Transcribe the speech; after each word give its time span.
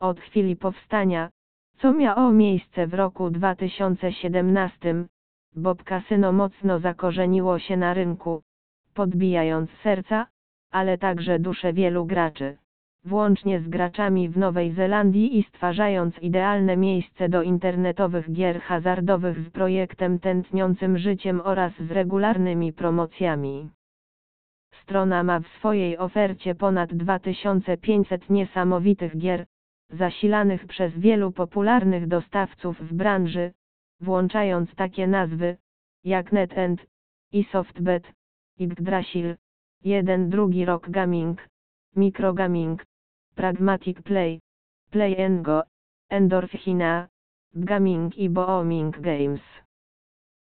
od 0.00 0.20
chwili 0.20 0.56
powstania, 0.56 1.30
co 1.78 1.92
miało 1.92 2.32
miejsce 2.32 2.86
w 2.86 2.94
roku 2.94 3.30
2017, 3.30 5.04
Bob 5.56 5.84
Casino 5.84 6.32
mocno 6.32 6.78
zakorzeniło 6.78 7.58
się 7.58 7.76
na 7.76 7.94
rynku, 7.94 8.42
podbijając 8.94 9.70
serca, 9.82 10.26
ale 10.70 10.98
także 10.98 11.38
dusze 11.38 11.72
wielu 11.72 12.06
graczy, 12.06 12.56
włącznie 13.04 13.60
z 13.60 13.68
graczami 13.68 14.28
w 14.28 14.36
Nowej 14.36 14.72
Zelandii 14.72 15.38
i 15.38 15.42
stwarzając 15.42 16.18
idealne 16.18 16.76
miejsce 16.76 17.28
do 17.28 17.42
internetowych 17.42 18.32
gier 18.32 18.60
hazardowych 18.60 19.40
z 19.40 19.50
projektem 19.50 20.18
tętniącym 20.18 20.98
życiem 20.98 21.40
oraz 21.44 21.72
z 21.80 21.90
regularnymi 21.90 22.72
promocjami. 22.72 23.70
Strona 24.82 25.22
ma 25.22 25.40
w 25.40 25.46
swojej 25.46 25.98
ofercie 25.98 26.54
ponad 26.54 26.94
2500 26.94 28.30
niesamowitych 28.30 29.18
gier, 29.18 29.46
zasilanych 29.90 30.66
przez 30.66 30.92
wielu 30.98 31.32
popularnych 31.32 32.06
dostawców 32.06 32.80
w 32.80 32.94
branży, 32.94 33.52
włączając 34.00 34.74
takie 34.74 35.06
nazwy, 35.06 35.56
jak 36.04 36.32
NetEnt, 36.32 36.86
i 37.32 37.44
SoftBet, 37.44 38.12
Yggdrasil, 38.58 39.36
jeden 39.84 40.30
drugi 40.30 40.64
Rock 40.64 40.90
Gaming, 40.90 41.48
Microgaming, 41.96 42.86
Pragmatic 43.34 44.02
Play, 44.02 44.40
Play 44.90 45.16
Go, 45.42 45.62
Endorphina, 46.10 47.08
Gaming 47.54 48.18
i 48.18 48.28
Booming 48.28 49.00
Games. 49.00 49.40